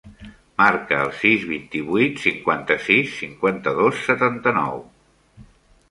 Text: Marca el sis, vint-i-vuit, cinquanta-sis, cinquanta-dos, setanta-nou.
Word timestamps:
Marca 0.61 1.01
el 1.07 1.11
sis, 1.17 1.43
vint-i-vuit, 1.51 2.17
cinquanta-sis, 2.25 3.15
cinquanta-dos, 3.21 4.05
setanta-nou. 4.11 4.85